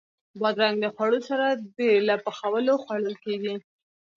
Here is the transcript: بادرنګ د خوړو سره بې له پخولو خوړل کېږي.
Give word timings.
بادرنګ 0.39 0.77
د 0.81 0.85
خوړو 0.95 1.19
سره 1.29 1.45
بې 1.75 1.91
له 2.07 2.15
پخولو 2.25 2.73
خوړل 2.83 3.15
کېږي. 3.23 3.55